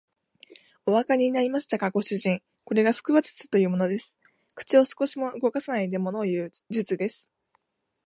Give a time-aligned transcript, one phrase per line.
[0.87, 2.41] おわかりになりましたか、ご主人。
[2.65, 4.17] これが腹話術というものです。
[4.55, 7.29] 口を少しも動かさないでものをいう術です。